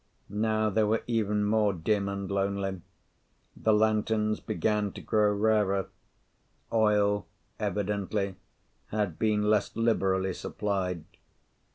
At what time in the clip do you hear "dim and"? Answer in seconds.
1.73-2.31